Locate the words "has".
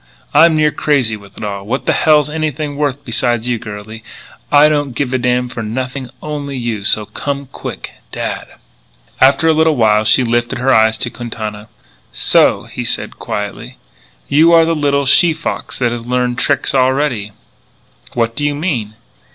15.91-16.07